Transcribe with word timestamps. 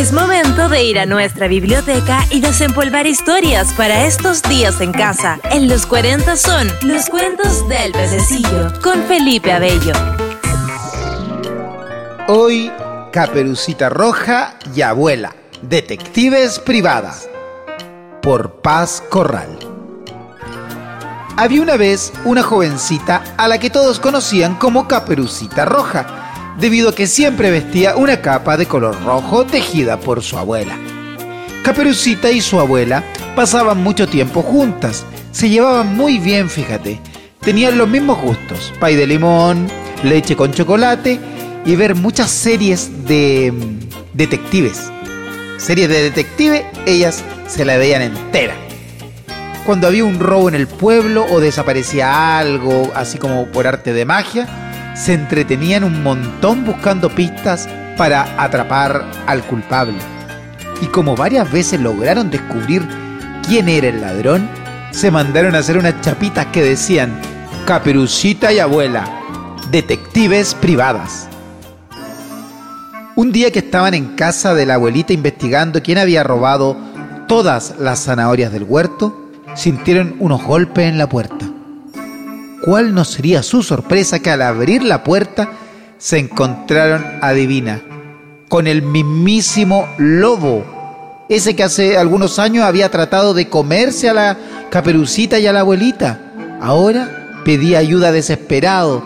Es 0.00 0.14
momento 0.14 0.70
de 0.70 0.82
ir 0.82 0.98
a 0.98 1.04
nuestra 1.04 1.46
biblioteca 1.46 2.24
y 2.30 2.40
desempolvar 2.40 3.06
historias 3.06 3.74
para 3.74 4.06
estos 4.06 4.40
días 4.40 4.80
en 4.80 4.92
casa. 4.92 5.38
En 5.50 5.68
los 5.68 5.84
40 5.84 6.38
son 6.38 6.68
los 6.84 7.10
cuentos 7.10 7.68
del 7.68 7.92
pececillo 7.92 8.72
con 8.82 9.02
Felipe 9.02 9.52
Abello. 9.52 9.92
Hoy, 12.28 12.72
Caperucita 13.12 13.90
Roja 13.90 14.54
y 14.74 14.80
Abuela, 14.80 15.36
Detectives 15.60 16.58
Privadas, 16.60 17.28
por 18.22 18.62
Paz 18.62 19.02
Corral. 19.10 19.58
Había 21.36 21.60
una 21.60 21.76
vez 21.76 22.10
una 22.24 22.42
jovencita 22.42 23.22
a 23.36 23.46
la 23.48 23.58
que 23.58 23.68
todos 23.68 24.00
conocían 24.00 24.54
como 24.54 24.88
Caperucita 24.88 25.66
Roja 25.66 26.19
debido 26.60 26.90
a 26.90 26.94
que 26.94 27.06
siempre 27.06 27.50
vestía 27.50 27.96
una 27.96 28.20
capa 28.20 28.56
de 28.56 28.66
color 28.66 29.02
rojo 29.04 29.46
tejida 29.46 29.98
por 29.98 30.22
su 30.22 30.36
abuela. 30.36 30.76
Caperucita 31.62 32.30
y 32.30 32.40
su 32.40 32.60
abuela 32.60 33.02
pasaban 33.34 33.82
mucho 33.82 34.08
tiempo 34.08 34.42
juntas, 34.42 35.04
se 35.32 35.48
llevaban 35.48 35.96
muy 35.96 36.18
bien, 36.18 36.50
fíjate. 36.50 37.00
Tenían 37.40 37.78
los 37.78 37.88
mismos 37.88 38.20
gustos, 38.20 38.72
pay 38.80 38.96
de 38.96 39.06
limón, 39.06 39.68
leche 40.02 40.36
con 40.36 40.52
chocolate 40.52 41.18
y 41.64 41.76
ver 41.76 41.94
muchas 41.94 42.30
series 42.30 43.06
de 43.06 43.52
mm, 43.52 44.16
detectives. 44.16 44.90
Series 45.56 45.88
de 45.88 46.02
detective, 46.02 46.66
ellas 46.86 47.22
se 47.46 47.64
la 47.64 47.76
veían 47.76 48.02
entera. 48.02 48.54
Cuando 49.64 49.86
había 49.86 50.04
un 50.04 50.18
robo 50.18 50.48
en 50.48 50.54
el 50.54 50.66
pueblo 50.66 51.26
o 51.30 51.40
desaparecía 51.40 52.38
algo, 52.38 52.90
así 52.94 53.18
como 53.18 53.46
por 53.46 53.66
arte 53.66 53.92
de 53.92 54.04
magia, 54.04 54.69
se 54.94 55.14
entretenían 55.14 55.84
un 55.84 56.02
montón 56.02 56.64
buscando 56.64 57.10
pistas 57.10 57.68
para 57.96 58.42
atrapar 58.42 59.04
al 59.26 59.42
culpable. 59.44 59.98
Y 60.82 60.86
como 60.86 61.14
varias 61.14 61.50
veces 61.50 61.80
lograron 61.80 62.30
descubrir 62.30 62.86
quién 63.46 63.68
era 63.68 63.88
el 63.88 64.00
ladrón, 64.00 64.48
se 64.90 65.10
mandaron 65.10 65.54
a 65.54 65.58
hacer 65.58 65.78
unas 65.78 66.00
chapitas 66.00 66.46
que 66.46 66.62
decían 66.62 67.12
Caperucita 67.66 68.52
y 68.52 68.58
abuela, 68.58 69.04
detectives 69.70 70.54
privadas. 70.54 71.28
Un 73.16 73.32
día 73.32 73.50
que 73.50 73.58
estaban 73.58 73.94
en 73.94 74.16
casa 74.16 74.54
de 74.54 74.66
la 74.66 74.74
abuelita 74.74 75.12
investigando 75.12 75.82
quién 75.82 75.98
había 75.98 76.24
robado 76.24 76.76
todas 77.28 77.74
las 77.78 78.04
zanahorias 78.04 78.50
del 78.50 78.64
huerto, 78.64 79.30
sintieron 79.54 80.16
unos 80.18 80.42
golpes 80.42 80.88
en 80.88 80.98
la 80.98 81.08
puerta. 81.08 81.59
¿Cuál 82.62 82.94
no 82.94 83.04
sería 83.04 83.42
su 83.42 83.62
sorpresa 83.62 84.18
que 84.18 84.30
al 84.30 84.42
abrir 84.42 84.82
la 84.82 85.02
puerta 85.02 85.50
se 85.96 86.18
encontraron, 86.18 87.04
adivina, 87.22 87.80
con 88.48 88.66
el 88.66 88.82
mismísimo 88.82 89.88
lobo, 89.96 90.64
ese 91.30 91.56
que 91.56 91.62
hace 91.62 91.96
algunos 91.96 92.38
años 92.38 92.64
había 92.64 92.90
tratado 92.90 93.32
de 93.32 93.48
comerse 93.48 94.10
a 94.10 94.14
la 94.14 94.38
caperucita 94.70 95.38
y 95.38 95.46
a 95.46 95.52
la 95.52 95.60
abuelita. 95.60 96.58
Ahora 96.60 97.40
pedía 97.44 97.78
ayuda 97.78 98.12
desesperado 98.12 99.02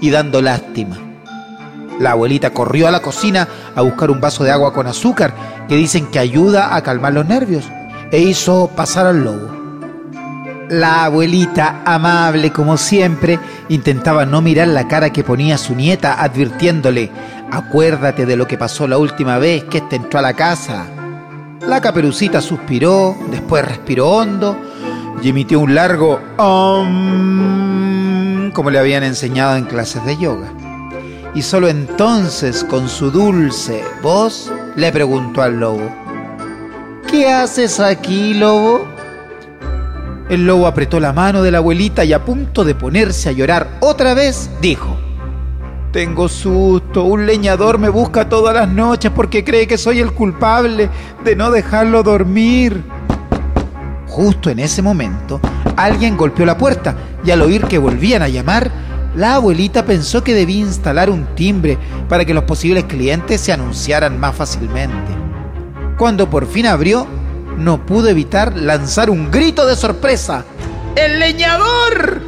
y 0.00 0.10
dando 0.10 0.42
lástima. 0.42 0.98
La 2.00 2.12
abuelita 2.12 2.50
corrió 2.50 2.88
a 2.88 2.90
la 2.90 3.02
cocina 3.02 3.46
a 3.74 3.82
buscar 3.82 4.10
un 4.10 4.20
vaso 4.20 4.42
de 4.42 4.50
agua 4.50 4.72
con 4.72 4.86
azúcar 4.86 5.34
que 5.68 5.76
dicen 5.76 6.06
que 6.06 6.18
ayuda 6.18 6.74
a 6.74 6.82
calmar 6.82 7.12
los 7.12 7.26
nervios 7.26 7.64
e 8.10 8.20
hizo 8.20 8.70
pasar 8.74 9.06
al 9.06 9.22
lobo. 9.22 9.65
La 10.68 11.04
abuelita, 11.04 11.82
amable 11.84 12.50
como 12.50 12.76
siempre, 12.76 13.38
intentaba 13.68 14.26
no 14.26 14.42
mirar 14.42 14.66
la 14.68 14.88
cara 14.88 15.10
que 15.10 15.22
ponía 15.22 15.58
su 15.58 15.76
nieta, 15.76 16.20
advirtiéndole, 16.20 17.12
acuérdate 17.52 18.26
de 18.26 18.36
lo 18.36 18.48
que 18.48 18.58
pasó 18.58 18.88
la 18.88 18.98
última 18.98 19.38
vez 19.38 19.62
que 19.64 19.78
éste 19.78 19.94
entró 19.94 20.18
a 20.18 20.22
la 20.22 20.34
casa. 20.34 20.86
La 21.68 21.80
caperucita 21.80 22.40
suspiró, 22.40 23.16
después 23.30 23.64
respiró 23.64 24.10
hondo 24.10 24.56
y 25.22 25.28
emitió 25.28 25.60
un 25.60 25.72
largo 25.72 26.20
om, 26.36 26.90
como 28.50 28.70
le 28.70 28.80
habían 28.80 29.04
enseñado 29.04 29.56
en 29.56 29.66
clases 29.66 30.04
de 30.04 30.16
yoga. 30.16 30.48
Y 31.32 31.42
solo 31.42 31.68
entonces, 31.68 32.64
con 32.64 32.88
su 32.88 33.12
dulce 33.12 33.84
voz, 34.02 34.52
le 34.74 34.90
preguntó 34.90 35.42
al 35.42 35.60
lobo, 35.60 35.88
¿Qué 37.06 37.28
haces 37.28 37.78
aquí, 37.78 38.34
lobo? 38.34 38.95
El 40.28 40.44
lobo 40.44 40.66
apretó 40.66 40.98
la 40.98 41.12
mano 41.12 41.42
de 41.42 41.52
la 41.52 41.58
abuelita 41.58 42.04
y 42.04 42.12
a 42.12 42.24
punto 42.24 42.64
de 42.64 42.74
ponerse 42.74 43.28
a 43.28 43.32
llorar 43.32 43.78
otra 43.80 44.12
vez, 44.12 44.50
dijo, 44.60 44.96
Tengo 45.92 46.28
susto, 46.28 47.04
un 47.04 47.26
leñador 47.26 47.78
me 47.78 47.88
busca 47.88 48.28
todas 48.28 48.52
las 48.52 48.68
noches 48.68 49.12
porque 49.14 49.44
cree 49.44 49.68
que 49.68 49.78
soy 49.78 50.00
el 50.00 50.12
culpable 50.12 50.90
de 51.24 51.36
no 51.36 51.52
dejarlo 51.52 52.02
dormir. 52.02 52.82
Justo 54.08 54.50
en 54.50 54.58
ese 54.58 54.82
momento, 54.82 55.40
alguien 55.76 56.16
golpeó 56.16 56.44
la 56.44 56.58
puerta 56.58 56.96
y 57.24 57.30
al 57.30 57.42
oír 57.42 57.64
que 57.66 57.78
volvían 57.78 58.22
a 58.22 58.28
llamar, 58.28 58.72
la 59.14 59.36
abuelita 59.36 59.86
pensó 59.86 60.24
que 60.24 60.34
debía 60.34 60.58
instalar 60.58 61.08
un 61.08 61.24
timbre 61.36 61.78
para 62.08 62.24
que 62.24 62.34
los 62.34 62.44
posibles 62.44 62.84
clientes 62.84 63.40
se 63.40 63.52
anunciaran 63.52 64.18
más 64.18 64.34
fácilmente. 64.34 65.12
Cuando 65.96 66.28
por 66.28 66.46
fin 66.46 66.66
abrió, 66.66 67.06
no 67.56 67.84
pudo 67.84 68.08
evitar 68.08 68.56
lanzar 68.56 69.10
un 69.10 69.30
grito 69.30 69.66
de 69.66 69.76
sorpresa. 69.76 70.44
¡El 70.94 71.18
leñador! 71.18 72.20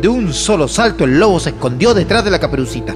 De 0.00 0.08
un 0.08 0.32
solo 0.32 0.68
salto 0.68 1.04
el 1.04 1.18
lobo 1.18 1.40
se 1.40 1.50
escondió 1.50 1.94
detrás 1.94 2.24
de 2.24 2.30
la 2.30 2.38
caperucita. 2.38 2.94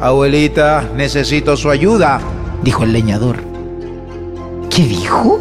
Abuelita, 0.00 0.88
necesito 0.96 1.56
su 1.56 1.70
ayuda, 1.70 2.20
dijo 2.62 2.84
el 2.84 2.92
leñador. 2.92 3.36
¿Qué 4.70 4.84
dijo? 4.84 5.40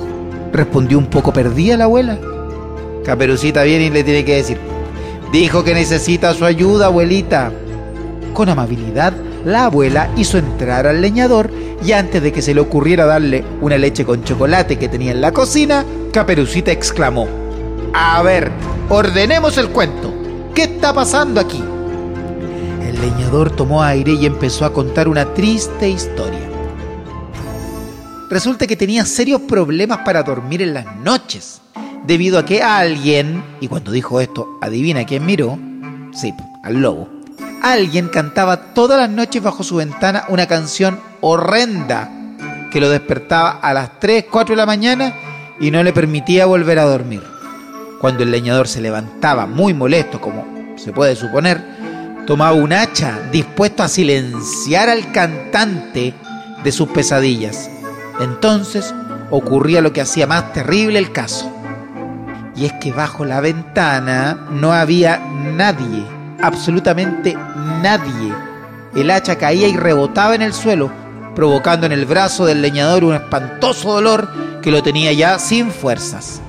respondió 0.52 0.98
un 0.98 1.06
poco 1.06 1.32
perdida 1.32 1.78
la 1.78 1.86
abuela. 1.86 2.18
Caperucita 3.06 3.64
viene 3.64 3.86
y 3.86 3.90
le 3.90 4.04
tiene 4.04 4.26
que 4.26 4.36
decir, 4.36 4.58
dijo 5.32 5.64
que 5.64 5.74
necesita 5.74 6.34
su 6.34 6.46
ayuda, 6.46 6.88
abuelita. 6.88 7.52
Con 8.34 8.50
amabilidad, 8.50 9.14
la 9.46 9.66
abuela 9.66 10.10
hizo 10.18 10.38
entrar 10.38 10.86
al 10.86 11.02
leñador 11.02 11.50
y 11.84 11.92
antes 11.94 12.22
de 12.22 12.32
que 12.32 12.42
se 12.42 12.54
le 12.54 12.62
ocurriera 12.62 13.06
darle 13.06 13.44
una 13.62 13.78
leche 13.78 14.06
con 14.06 14.24
chocolate 14.24 14.78
que 14.78 14.90
tenía 14.90 15.12
en 15.12 15.22
la 15.22 15.32
cocina, 15.32 15.86
Caperucita 16.12 16.72
exclamó, 16.72 17.28
A 17.94 18.22
ver, 18.22 18.52
ordenemos 18.90 19.58
el 19.58 19.70
cuento. 19.70 20.14
¿Qué 20.54 20.64
está 20.64 20.94
pasando 20.94 21.40
aquí? 21.40 21.62
El 22.86 23.00
leñador 23.02 23.56
tomó 23.56 23.82
aire 23.82 24.14
y 24.14 24.26
empezó 24.26 24.66
a 24.66 24.74
contar 24.74 25.08
una 25.08 25.34
triste 25.34 25.90
historia. 25.90 26.40
Resulta 28.30 28.68
que 28.68 28.78
tenía 28.78 29.06
serios 29.06 29.42
problemas 29.42 30.00
para 30.00 30.24
dormir 30.24 30.62
en 30.62 30.74
las 30.74 30.96
noches, 30.98 31.62
debido 32.06 32.38
a 32.40 32.46
que 32.46 32.62
alguien, 32.62 33.44
y 33.60 33.68
cuando 33.68 33.92
dijo 33.92 34.22
esto, 34.22 34.58
adivina 34.62 35.06
quién 35.06 35.26
miró, 35.26 35.58
sí, 36.14 36.34
al 36.64 36.82
lobo, 36.82 37.10
alguien 37.62 38.10
cantaba 38.10 38.74
todas 38.74 39.00
las 39.00 39.10
noches 39.10 39.42
bajo 39.42 39.64
su 39.64 39.76
ventana 39.76 40.26
una 40.30 40.48
canción 40.48 41.00
horrenda 41.22 42.10
que 42.72 42.82
lo 42.82 42.90
despertaba 42.90 43.52
a 43.62 43.74
las 43.74 44.00
3, 44.00 44.26
4 44.30 44.54
de 44.54 44.58
la 44.58 44.66
mañana 44.66 45.14
y 45.60 45.70
no 45.72 45.84
le 45.84 45.94
permitía 45.94 46.46
volver 46.46 46.80
a 46.80 46.86
dormir. 46.86 47.22
Cuando 48.00 48.24
el 48.24 48.32
leñador 48.32 48.68
se 48.68 48.82
levantaba 48.82 49.46
muy 49.46 49.74
molesto, 49.74 50.20
como 50.20 50.76
se 50.76 50.92
puede 50.92 51.16
suponer, 51.16 51.64
tomaba 52.26 52.54
un 52.54 52.74
hacha 52.74 53.20
dispuesto 53.32 53.84
a 53.84 53.88
silenciar 53.88 54.90
al 54.90 55.12
cantante 55.12 56.16
de 56.64 56.72
sus 56.72 56.90
pesadillas. 56.90 57.70
Entonces 58.20 58.96
ocurría 59.30 59.82
lo 59.82 59.94
que 59.94 60.02
hacía 60.02 60.26
más 60.26 60.52
terrible 60.54 60.98
el 60.98 61.12
caso. 61.12 61.52
Y 62.56 62.66
es 62.66 62.74
que 62.74 62.92
bajo 62.92 63.24
la 63.24 63.40
ventana 63.40 64.48
no 64.50 64.74
había 64.74 65.20
nadie 65.20 66.21
absolutamente 66.42 67.36
nadie. 67.82 68.34
El 68.96 69.10
hacha 69.12 69.38
caía 69.38 69.68
y 69.68 69.78
rebotaba 69.78 70.36
en 70.36 70.42
el 70.42 70.54
suelo, 70.54 70.92
provocando 71.36 71.86
en 71.86 71.92
el 71.92 72.06
brazo 72.06 72.46
del 72.46 72.62
leñador 72.62 73.04
un 73.04 73.16
espantoso 73.16 73.94
dolor 73.94 74.30
que 74.62 74.72
lo 74.72 74.84
tenía 74.84 75.14
ya 75.14 75.40
sin 75.40 75.72
fuerzas. 75.72 76.42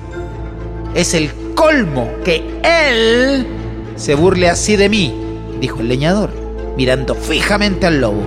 Es 0.93 1.13
el 1.13 1.31
colmo 1.55 2.09
que 2.23 2.59
él 2.63 3.47
se 3.95 4.15
burle 4.15 4.49
así 4.49 4.75
de 4.75 4.89
mí, 4.89 5.13
dijo 5.59 5.79
el 5.79 5.87
leñador, 5.87 6.31
mirando 6.75 7.15
fijamente 7.15 7.87
al 7.87 8.01
lobo. 8.01 8.23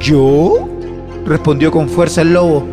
¿Yo? 0.00 0.68
respondió 1.26 1.70
con 1.70 1.88
fuerza 1.88 2.22
el 2.22 2.32
lobo. 2.32 2.64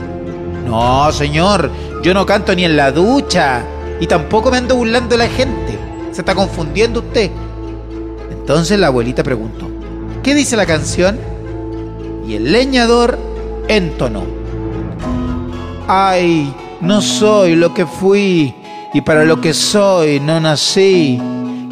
No, 0.66 1.12
señor, 1.12 1.70
yo 2.04 2.14
no 2.14 2.26
canto 2.26 2.56
ni 2.56 2.64
en 2.66 2.78
la 2.78 2.92
ducha 2.92 3.64
y 4.00 4.08
tampoco 4.08 4.52
me 4.52 4.58
ando 4.58 4.76
burlando 4.76 5.10
de 5.10 5.18
la 5.18 5.30
gente. 5.30 5.78
Se 6.12 6.22
está 6.22 6.36
confundiendo 6.36 7.02
usted. 7.02 7.30
Entonces 8.50 8.80
la 8.80 8.88
abuelita 8.88 9.22
preguntó, 9.22 9.70
¿qué 10.24 10.34
dice 10.34 10.58
la 10.58 10.66
canción? 10.66 11.20
Y 12.28 12.34
el 12.34 12.52
leñador 12.52 13.20
entonó, 13.68 14.24
ay, 15.88 16.52
no 16.82 17.00
soy 17.00 17.56
lo 17.56 17.76
que 17.76 17.86
fui 17.86 18.56
y 18.92 19.02
para 19.02 19.24
lo 19.24 19.40
que 19.40 19.54
soy 19.54 20.20
no 20.20 20.40
nací. 20.40 21.22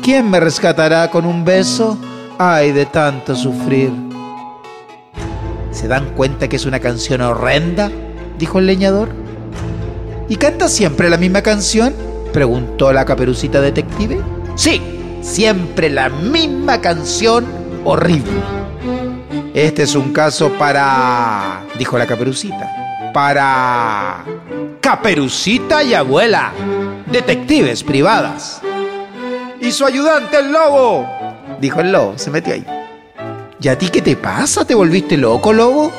¿Quién 0.03 0.29
me 0.29 0.39
rescatará 0.39 1.09
con 1.09 1.25
un 1.25 1.43
beso? 1.43 1.97
Ay, 2.37 2.73
de 2.73 2.85
tanto 2.85 3.35
sufrir. 3.35 3.89
¿Se 5.71 5.87
dan 5.87 6.11
cuenta 6.15 6.47
que 6.47 6.57
es 6.57 6.67
una 6.67 6.79
canción 6.79 7.21
horrenda? 7.21 7.89
dijo 8.37 8.59
el 8.59 8.67
leñador. 8.67 9.09
¿Y 10.29 10.35
canta 10.35 10.67
siempre 10.67 11.09
la 11.09 11.17
misma 11.17 11.41
canción? 11.41 11.95
preguntó 12.31 12.93
la 12.93 13.03
caperucita 13.03 13.61
detective. 13.61 14.21
Sí, 14.53 14.96
siempre 15.27 15.89
la 15.89 16.09
misma 16.09 16.79
canción 16.79 17.45
horrible. 17.83 18.31
Este 19.53 19.83
es 19.83 19.93
un 19.95 20.13
caso 20.13 20.49
para... 20.53 21.63
dijo 21.77 21.97
la 21.97 22.07
caperucita. 22.07 23.11
Para... 23.13 24.23
Caperucita 24.79 25.83
y 25.83 25.93
abuela. 25.93 26.51
Detectives 27.11 27.83
privadas. 27.83 28.61
¿Y 29.59 29.71
su 29.71 29.85
ayudante 29.85 30.39
el 30.39 30.51
lobo? 30.51 31.05
Dijo 31.59 31.81
el 31.81 31.91
lobo, 31.91 32.17
se 32.17 32.31
metió 32.31 32.53
ahí. 32.53 32.65
¿Y 33.59 33.67
a 33.67 33.77
ti 33.77 33.89
qué 33.89 34.01
te 34.01 34.15
pasa? 34.15 34.65
¿Te 34.65 34.75
volviste 34.75 35.17
loco, 35.17 35.51
lobo? 35.51 35.91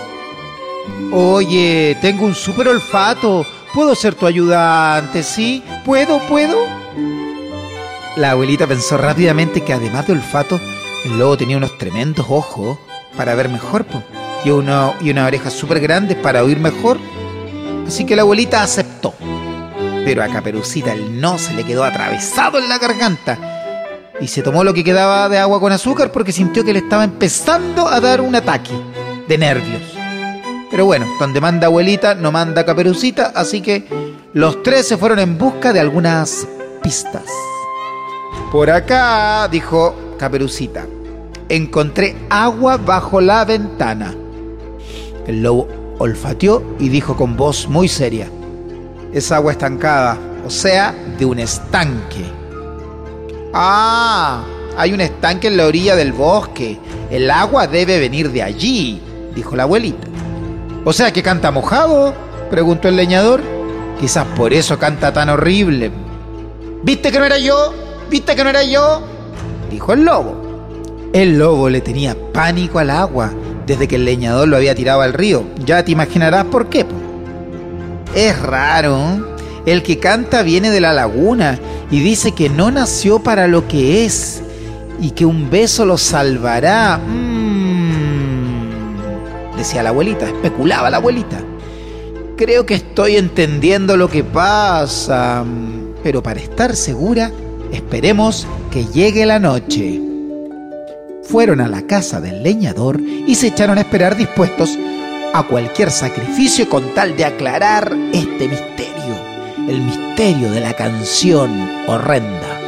Oye, 1.12 1.98
tengo 2.00 2.24
un 2.24 2.34
súper 2.34 2.68
olfato. 2.68 3.44
¿Puedo 3.74 3.94
ser 3.94 4.14
tu 4.14 4.26
ayudante? 4.26 5.22
¿Sí? 5.22 5.62
¿Puedo? 5.84 6.18
¿Puedo? 6.28 6.87
La 8.18 8.32
abuelita 8.32 8.66
pensó 8.66 8.96
rápidamente 8.96 9.60
que 9.60 9.72
además 9.72 10.08
de 10.08 10.14
olfato, 10.14 10.60
el 11.04 11.20
lobo 11.20 11.36
tenía 11.36 11.56
unos 11.56 11.78
tremendos 11.78 12.26
ojos 12.28 12.76
para 13.16 13.36
ver 13.36 13.48
mejor 13.48 13.86
y, 14.44 14.50
una, 14.50 14.92
y 15.00 15.10
unas 15.10 15.28
orejas 15.28 15.52
súper 15.52 15.78
grandes 15.78 16.16
para 16.16 16.42
oír 16.42 16.58
mejor. 16.58 16.98
Así 17.86 18.04
que 18.04 18.16
la 18.16 18.22
abuelita 18.22 18.60
aceptó. 18.60 19.14
Pero 20.04 20.24
a 20.24 20.26
Caperucita 20.26 20.94
el 20.94 21.20
no 21.20 21.38
se 21.38 21.54
le 21.54 21.62
quedó 21.62 21.84
atravesado 21.84 22.58
en 22.58 22.68
la 22.68 22.78
garganta 22.78 23.38
y 24.20 24.26
se 24.26 24.42
tomó 24.42 24.64
lo 24.64 24.74
que 24.74 24.82
quedaba 24.82 25.28
de 25.28 25.38
agua 25.38 25.60
con 25.60 25.70
azúcar 25.70 26.10
porque 26.10 26.32
sintió 26.32 26.64
que 26.64 26.72
le 26.72 26.80
estaba 26.80 27.04
empezando 27.04 27.86
a 27.86 28.00
dar 28.00 28.20
un 28.20 28.34
ataque 28.34 28.72
de 29.28 29.38
nervios. 29.38 29.96
Pero 30.72 30.86
bueno, 30.86 31.06
donde 31.20 31.40
manda 31.40 31.68
abuelita 31.68 32.16
no 32.16 32.32
manda 32.32 32.66
caperucita, 32.66 33.30
así 33.36 33.60
que 33.60 33.86
los 34.32 34.60
tres 34.64 34.88
se 34.88 34.96
fueron 34.96 35.20
en 35.20 35.38
busca 35.38 35.72
de 35.72 35.78
algunas 35.78 36.48
pistas. 36.82 37.22
Por 38.50 38.70
acá, 38.70 39.46
dijo 39.48 39.94
caperucita, 40.18 40.86
encontré 41.50 42.16
agua 42.30 42.78
bajo 42.78 43.20
la 43.20 43.44
ventana. 43.44 44.14
El 45.26 45.42
lobo 45.42 45.68
olfateó 45.98 46.62
y 46.78 46.88
dijo 46.88 47.14
con 47.14 47.36
voz 47.36 47.68
muy 47.68 47.88
seria, 47.88 48.30
es 49.12 49.30
agua 49.32 49.52
estancada, 49.52 50.16
o 50.46 50.50
sea, 50.50 50.94
de 51.18 51.26
un 51.26 51.38
estanque. 51.38 52.24
Ah, 53.52 54.44
hay 54.78 54.94
un 54.94 55.02
estanque 55.02 55.48
en 55.48 55.58
la 55.58 55.66
orilla 55.66 55.94
del 55.94 56.14
bosque. 56.14 56.78
El 57.10 57.30
agua 57.30 57.66
debe 57.66 57.98
venir 57.98 58.30
de 58.32 58.42
allí, 58.42 59.02
dijo 59.34 59.56
la 59.56 59.64
abuelita. 59.64 60.06
O 60.86 60.92
sea 60.94 61.12
que 61.12 61.22
canta 61.22 61.50
mojado, 61.50 62.14
preguntó 62.50 62.88
el 62.88 62.96
leñador. 62.96 63.42
Quizás 64.00 64.24
por 64.36 64.54
eso 64.54 64.78
canta 64.78 65.12
tan 65.12 65.28
horrible. 65.28 65.90
¿Viste 66.82 67.10
que 67.10 67.18
no 67.18 67.24
era 67.26 67.38
yo? 67.38 67.87
¿Viste 68.10 68.34
que 68.34 68.44
no 68.44 68.50
era 68.50 68.62
yo? 68.62 69.02
dijo 69.70 69.92
el 69.92 70.04
lobo. 70.04 70.48
El 71.12 71.38
lobo 71.38 71.68
le 71.68 71.80
tenía 71.80 72.16
pánico 72.32 72.78
al 72.78 72.90
agua 72.90 73.32
desde 73.66 73.86
que 73.86 73.96
el 73.96 74.04
leñador 74.04 74.48
lo 74.48 74.56
había 74.56 74.74
tirado 74.74 75.02
al 75.02 75.12
río. 75.12 75.44
Ya 75.64 75.84
te 75.84 75.92
imaginarás 75.92 76.46
por 76.46 76.68
qué. 76.68 76.86
Es 78.14 78.40
raro. 78.40 79.36
El 79.66 79.82
que 79.82 79.98
canta 79.98 80.42
viene 80.42 80.70
de 80.70 80.80
la 80.80 80.94
laguna 80.94 81.58
y 81.90 82.00
dice 82.00 82.32
que 82.32 82.48
no 82.48 82.70
nació 82.70 83.22
para 83.22 83.46
lo 83.46 83.68
que 83.68 84.04
es 84.06 84.42
y 85.00 85.10
que 85.10 85.26
un 85.26 85.50
beso 85.50 85.84
lo 85.84 85.98
salvará. 85.98 86.98
Mm, 86.98 87.98
decía 89.56 89.82
la 89.82 89.90
abuelita, 89.90 90.26
especulaba 90.26 90.88
la 90.88 90.96
abuelita. 90.96 91.40
Creo 92.36 92.64
que 92.64 92.74
estoy 92.74 93.16
entendiendo 93.16 93.96
lo 93.96 94.08
que 94.08 94.24
pasa, 94.24 95.44
pero 96.02 96.22
para 96.22 96.40
estar 96.40 96.76
segura, 96.76 97.30
esperemos 97.72 98.46
que 98.70 98.84
llegue 98.86 99.26
la 99.26 99.38
noche. 99.38 100.00
Fueron 101.24 101.60
a 101.60 101.68
la 101.68 101.82
casa 101.82 102.20
del 102.20 102.42
leñador 102.42 103.00
y 103.00 103.34
se 103.34 103.48
echaron 103.48 103.78
a 103.78 103.82
esperar 103.82 104.16
dispuestos 104.16 104.78
a 105.34 105.42
cualquier 105.42 105.90
sacrificio 105.90 106.68
con 106.68 106.94
tal 106.94 107.16
de 107.16 107.26
aclarar 107.26 107.94
este 108.12 108.48
misterio 108.48 108.88
el 109.68 109.82
misterio 109.82 110.50
de 110.50 110.60
la 110.60 110.72
canción 110.72 111.50
horrenda. 111.86 112.60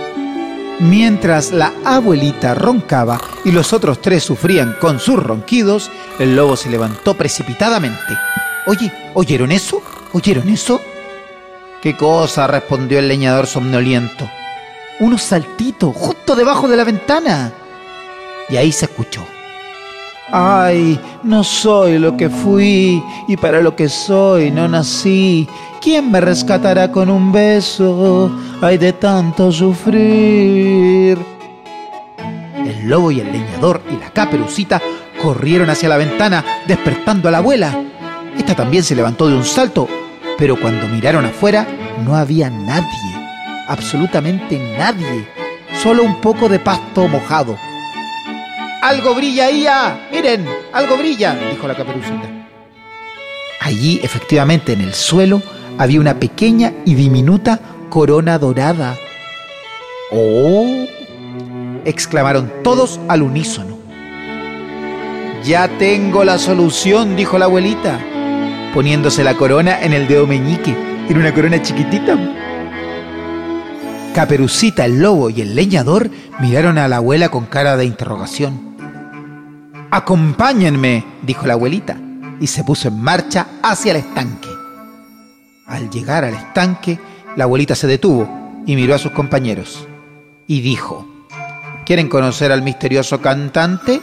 Mientras 0.80 1.50
la 1.50 1.72
abuelita 1.84 2.54
roncaba 2.54 3.20
y 3.44 3.52
los 3.52 3.72
otros 3.72 4.00
tres 4.00 4.22
sufrían 4.22 4.76
con 4.80 5.00
sus 5.00 5.22
ronquidos, 5.22 5.90
el 6.18 6.36
lobo 6.36 6.56
se 6.56 6.70
levantó 6.70 7.14
precipitadamente. 7.14 8.18
Oye, 8.66 8.92
¿oyeron 9.14 9.50
eso? 9.50 9.82
¿Oyeron 10.12 10.48
eso? 10.48 10.80
¿Qué 11.82 11.96
cosa? 11.96 12.46
respondió 12.46 12.98
el 12.98 13.08
leñador 13.08 13.46
somnoliento. 13.46 14.30
Unos 15.00 15.22
saltitos 15.22 15.96
justo 15.96 16.36
debajo 16.36 16.68
de 16.68 16.76
la 16.76 16.84
ventana. 16.84 17.52
Y 18.48 18.56
ahí 18.56 18.70
se 18.70 18.84
escuchó. 18.84 19.24
Ay, 20.32 21.00
no 21.24 21.42
soy 21.42 21.98
lo 21.98 22.16
que 22.16 22.30
fui 22.30 23.02
y 23.26 23.36
para 23.36 23.60
lo 23.60 23.74
que 23.74 23.88
soy 23.88 24.50
no 24.50 24.68
nací. 24.68 25.48
¿Quién 25.80 26.10
me 26.10 26.20
rescatará 26.20 26.92
con 26.92 27.10
un 27.10 27.32
beso? 27.32 28.30
Ay, 28.60 28.78
de 28.78 28.92
tanto 28.92 29.50
sufrir. 29.50 31.18
El 32.64 32.88
lobo 32.88 33.10
y 33.10 33.20
el 33.20 33.32
leñador 33.32 33.82
y 33.90 33.96
la 33.96 34.10
caperucita 34.10 34.80
corrieron 35.20 35.68
hacia 35.70 35.88
la 35.88 35.96
ventana, 35.96 36.44
despertando 36.66 37.28
a 37.28 37.32
la 37.32 37.38
abuela. 37.38 37.82
Esta 38.36 38.54
también 38.54 38.84
se 38.84 38.94
levantó 38.94 39.26
de 39.26 39.34
un 39.34 39.44
salto, 39.44 39.88
pero 40.38 40.60
cuando 40.60 40.86
miraron 40.88 41.24
afuera 41.24 41.66
no 42.04 42.14
había 42.14 42.50
nadie, 42.50 43.19
absolutamente 43.70 44.58
nadie, 44.76 45.28
solo 45.80 46.02
un 46.02 46.20
poco 46.20 46.48
de 46.48 46.58
pasto 46.58 47.06
mojado. 47.06 47.56
Algo 48.82 49.14
brilla 49.14 49.46
ahí, 49.46 49.62
ya. 49.62 50.08
miren, 50.10 50.44
algo 50.72 50.96
brilla, 50.96 51.36
dijo 51.50 51.68
la 51.68 51.76
caperucita. 51.76 52.28
Allí, 53.60 54.00
efectivamente, 54.02 54.72
en 54.72 54.80
el 54.80 54.92
suelo, 54.92 55.40
había 55.78 56.00
una 56.00 56.18
pequeña 56.18 56.72
y 56.84 56.94
diminuta 56.94 57.60
corona 57.90 58.38
dorada. 58.38 58.96
¡Oh! 60.10 60.86
exclamaron 61.84 62.52
todos 62.64 62.98
al 63.06 63.22
unísono. 63.22 63.78
Ya 65.44 65.68
tengo 65.78 66.24
la 66.24 66.38
solución, 66.38 67.14
dijo 67.14 67.38
la 67.38 67.44
abuelita, 67.44 68.00
poniéndose 68.74 69.22
la 69.22 69.34
corona 69.34 69.80
en 69.80 69.92
el 69.92 70.08
dedo 70.08 70.26
meñique. 70.26 70.74
Era 71.08 71.20
una 71.20 71.32
corona 71.32 71.62
chiquitita. 71.62 72.18
Caperucita, 74.14 74.84
el 74.86 75.00
lobo 75.00 75.30
y 75.30 75.40
el 75.40 75.54
leñador 75.54 76.10
miraron 76.40 76.78
a 76.78 76.88
la 76.88 76.96
abuela 76.96 77.28
con 77.28 77.46
cara 77.46 77.76
de 77.76 77.84
interrogación. 77.84 78.76
Acompáñenme, 79.92 81.04
dijo 81.22 81.46
la 81.46 81.52
abuelita, 81.52 81.96
y 82.40 82.48
se 82.48 82.64
puso 82.64 82.88
en 82.88 83.00
marcha 83.00 83.46
hacia 83.62 83.92
el 83.92 83.98
estanque. 83.98 84.48
Al 85.66 85.90
llegar 85.90 86.24
al 86.24 86.34
estanque, 86.34 86.98
la 87.36 87.44
abuelita 87.44 87.76
se 87.76 87.86
detuvo 87.86 88.28
y 88.66 88.74
miró 88.74 88.96
a 88.96 88.98
sus 88.98 89.12
compañeros 89.12 89.86
y 90.48 90.60
dijo, 90.60 91.06
¿Quieren 91.86 92.08
conocer 92.08 92.50
al 92.50 92.62
misterioso 92.62 93.20
cantante? 93.20 94.00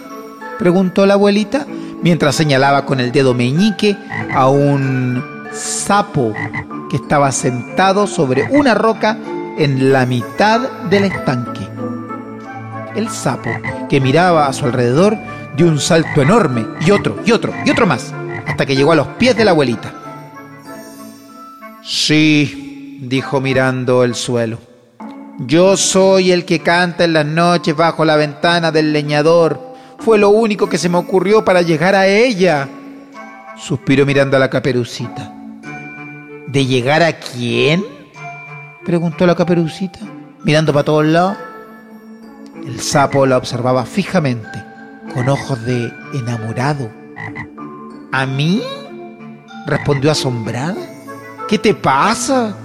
preguntó 0.57 1.05
la 1.05 1.15
abuelita 1.15 1.67
mientras 2.01 2.35
señalaba 2.35 2.85
con 2.85 3.01
el 3.01 3.11
dedo 3.11 3.33
meñique 3.33 3.97
a 4.33 4.47
un 4.47 5.21
sapo 5.51 6.33
que 6.89 6.95
estaba 6.95 7.31
sentado 7.33 8.07
sobre 8.07 8.43
una 8.51 8.73
roca 8.73 9.17
en 9.57 9.91
la 9.91 10.05
mitad 10.05 10.69
del 10.89 11.05
estanque. 11.05 11.67
El 12.95 13.09
sapo, 13.09 13.49
que 13.89 13.99
miraba 13.99 14.47
a 14.47 14.53
su 14.53 14.65
alrededor, 14.65 15.17
dio 15.55 15.67
un 15.67 15.79
salto 15.79 16.21
enorme 16.21 16.65
y 16.85 16.91
otro 16.91 17.17
y 17.25 17.31
otro 17.31 17.53
y 17.65 17.71
otro 17.71 17.85
más, 17.85 18.13
hasta 18.45 18.65
que 18.65 18.75
llegó 18.75 18.91
a 18.91 18.95
los 18.95 19.07
pies 19.19 19.35
de 19.35 19.45
la 19.45 19.51
abuelita. 19.51 19.93
Sí, 21.83 22.99
dijo 23.01 23.41
mirando 23.41 24.03
el 24.03 24.13
suelo. 24.15 24.59
Yo 25.39 25.77
soy 25.77 26.31
el 26.31 26.45
que 26.45 26.59
canta 26.59 27.03
en 27.03 27.13
las 27.13 27.25
noches 27.25 27.75
bajo 27.75 28.03
la 28.05 28.15
ventana 28.15 28.71
del 28.71 28.91
leñador. 28.91 29.75
Fue 29.99 30.17
lo 30.17 30.29
único 30.29 30.67
que 30.67 30.77
se 30.77 30.89
me 30.89 30.97
ocurrió 30.97 31.45
para 31.45 31.61
llegar 31.61 31.95
a 31.95 32.07
ella. 32.07 32.67
Suspiró 33.57 34.05
mirando 34.05 34.37
a 34.37 34.39
la 34.39 34.49
caperucita. 34.49 35.33
¿De 36.47 36.65
llegar 36.65 37.03
a 37.03 37.13
quién? 37.13 37.96
Preguntó 38.87 39.25
la 39.27 39.35
caperucita, 39.35 39.99
mirando 40.45 40.71
para 40.71 40.85
todos 40.85 41.05
lados. 41.05 41.35
El 42.65 42.79
sapo 42.79 43.25
la 43.25 43.35
observaba 43.35 43.85
fijamente 43.85 44.63
con 45.13 45.27
ojos 45.27 45.61
de 45.65 45.91
enamorado. 46.13 46.89
¿A 48.13 48.25
mí? 48.25 48.63
respondió 49.65 50.09
asombrada. 50.09 50.77
¿Qué 51.49 51.57
te 51.57 51.73
pasa? 51.73 52.55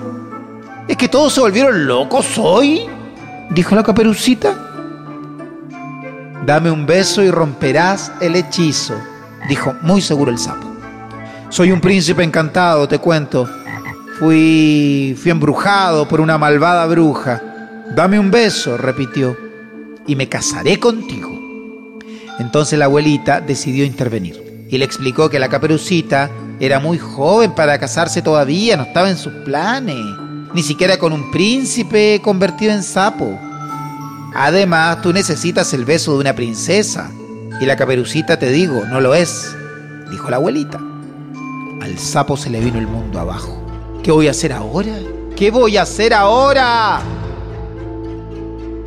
¿Es 0.86 0.96
que 0.96 1.08
todos 1.08 1.32
se 1.32 1.40
volvieron 1.40 1.88
locos 1.88 2.38
hoy? 2.38 2.82
dijo 3.50 3.74
la 3.74 3.82
caperucita. 3.82 4.54
Dame 6.46 6.70
un 6.70 6.86
beso 6.86 7.24
y 7.24 7.32
romperás 7.32 8.12
el 8.20 8.36
hechizo, 8.36 8.94
dijo 9.48 9.74
muy 9.82 10.00
seguro 10.00 10.30
el 10.30 10.38
sapo. 10.38 10.68
Soy 11.48 11.72
un 11.72 11.80
príncipe 11.80 12.22
encantado, 12.22 12.86
te 12.86 13.00
cuento. 13.00 13.48
Fui, 14.22 15.16
fui 15.20 15.32
embrujado 15.32 16.06
por 16.06 16.20
una 16.20 16.38
malvada 16.38 16.86
bruja. 16.86 17.42
Dame 17.92 18.20
un 18.20 18.30
beso, 18.30 18.76
repitió, 18.76 19.36
y 20.06 20.14
me 20.14 20.28
casaré 20.28 20.78
contigo. 20.78 21.28
Entonces 22.38 22.78
la 22.78 22.84
abuelita 22.84 23.40
decidió 23.40 23.84
intervenir 23.84 24.68
y 24.70 24.78
le 24.78 24.84
explicó 24.84 25.28
que 25.28 25.40
la 25.40 25.48
caperucita 25.48 26.30
era 26.60 26.78
muy 26.78 26.98
joven 26.98 27.50
para 27.56 27.80
casarse 27.80 28.22
todavía, 28.22 28.76
no 28.76 28.84
estaba 28.84 29.10
en 29.10 29.18
sus 29.18 29.32
planes, 29.44 29.96
ni 30.54 30.62
siquiera 30.62 30.98
con 30.98 31.12
un 31.12 31.32
príncipe 31.32 32.20
convertido 32.22 32.72
en 32.72 32.84
sapo. 32.84 33.36
Además, 34.36 35.02
tú 35.02 35.12
necesitas 35.12 35.74
el 35.74 35.84
beso 35.84 36.12
de 36.12 36.20
una 36.20 36.36
princesa, 36.36 37.10
y 37.60 37.66
la 37.66 37.74
caperucita, 37.74 38.38
te 38.38 38.50
digo, 38.50 38.84
no 38.86 39.00
lo 39.00 39.16
es, 39.16 39.52
dijo 40.12 40.30
la 40.30 40.36
abuelita. 40.36 40.78
Al 41.80 41.98
sapo 41.98 42.36
se 42.36 42.50
le 42.50 42.60
vino 42.60 42.78
el 42.78 42.86
mundo 42.86 43.18
abajo. 43.18 43.61
¿Qué 44.02 44.10
voy 44.10 44.26
a 44.26 44.32
hacer 44.32 44.52
ahora? 44.52 44.98
¿Qué 45.36 45.52
voy 45.52 45.76
a 45.76 45.82
hacer 45.82 46.12
ahora? 46.12 47.00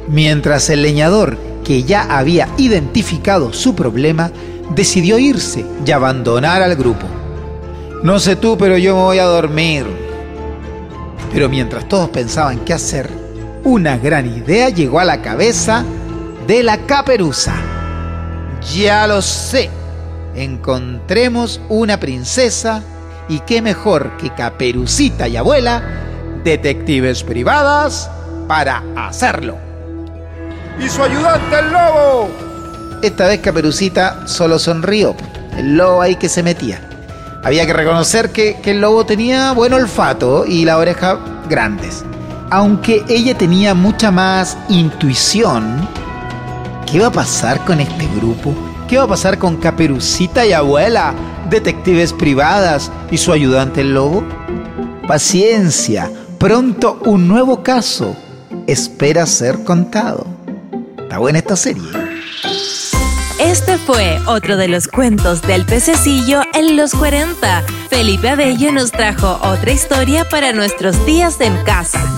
Mientras 0.10 0.70
el 0.70 0.82
leñador, 0.82 1.38
que 1.64 1.84
ya 1.84 2.04
había 2.18 2.50
identificado 2.58 3.54
su 3.54 3.76
problema, 3.76 4.32
decidió 4.76 5.18
irse 5.18 5.66
y 5.86 5.92
abandonar 5.92 6.62
al 6.62 6.76
grupo. 6.76 7.08
No 8.04 8.20
sé 8.20 8.36
tú, 8.36 8.58
pero 8.58 8.78
yo 8.78 8.94
me 8.96 9.04
voy 9.04 9.20
a 9.20 9.24
dormir. 9.24 9.86
Pero 11.32 11.48
mientras 11.48 11.88
todos 11.88 12.10
pensaban 12.10 12.60
qué 12.66 12.74
hacer, 12.74 13.10
una 13.64 13.98
gran 13.98 14.28
idea 14.28 14.70
llegó 14.70 15.00
a 15.00 15.06
la 15.06 15.22
cabeza 15.22 15.86
de 16.46 16.62
la 16.62 16.78
caperuza. 16.86 17.56
Ya 18.76 19.08
lo 19.08 19.22
sé, 19.22 19.70
encontremos 20.36 21.62
una 21.70 22.00
princesa 22.00 22.84
y 23.28 23.40
qué 23.40 23.62
mejor 23.62 24.18
que 24.18 24.34
caperucita 24.34 25.28
y 25.28 25.38
abuela, 25.38 25.84
detectives 26.44 27.24
privadas, 27.24 28.10
para 28.48 28.84
hacerlo. 28.96 29.58
¡Y 30.80 30.90
su 30.90 31.02
ayudante 31.02 31.60
el 31.60 31.72
lobo! 31.72 32.30
Esta 33.02 33.28
vez 33.28 33.40
Caperucita 33.40 34.28
solo 34.28 34.58
sonrió, 34.60 35.16
el 35.58 35.78
lobo 35.78 36.02
ahí 36.02 36.16
que 36.16 36.30
se 36.30 36.44
metía. 36.44 36.82
Había 37.44 37.66
que 37.66 37.74
reconocer 37.74 38.32
que, 38.32 38.58
que 38.62 38.72
el 38.72 38.82
lobo 38.82 39.06
tenía 39.06 39.52
buen 39.52 39.74
olfato 39.74 40.46
y 40.46 40.66
la 40.66 40.78
oreja 40.78 41.20
grandes. 41.48 42.04
Aunque 42.50 43.04
ella 43.08 43.38
tenía 43.38 43.74
mucha 43.74 44.12
más 44.12 44.58
intuición, 44.70 45.88
¿qué 46.92 47.00
va 47.00 47.08
a 47.08 47.12
pasar 47.12 47.64
con 47.66 47.80
este 47.80 48.08
grupo? 48.16 48.54
¿Qué 48.88 48.98
va 48.98 49.04
a 49.04 49.08
pasar 49.08 49.38
con 49.38 49.58
Caperucita 49.58 50.46
y 50.46 50.54
Abuela, 50.54 51.14
detectives 51.50 52.14
privadas 52.14 52.92
y 53.12 53.18
su 53.18 53.32
ayudante 53.32 53.82
el 53.82 53.94
lobo? 53.94 54.24
Paciencia, 55.08 56.12
pronto 56.38 57.00
un 57.06 57.28
nuevo 57.28 57.64
caso 57.64 58.16
espera 58.68 59.26
ser 59.26 59.64
contado. 59.64 60.26
Está 60.98 61.18
buena 61.20 61.40
esta 61.40 61.56
serie. 61.56 61.84
Este 63.40 63.78
fue 63.78 64.20
otro 64.28 64.58
de 64.58 64.68
los 64.68 64.88
cuentos 64.88 65.42
del 65.42 65.66
pececillo 65.66 66.42
en 66.54 66.78
los 66.78 66.94
40. 66.94 67.64
Felipe 67.90 68.30
Abello 68.30 68.72
nos 68.72 68.92
trajo 68.92 69.40
otra 69.44 69.72
historia 69.72 70.28
para 70.30 70.54
nuestros 70.54 71.06
días 71.06 71.40
en 71.42 71.56
casa. 71.64 72.15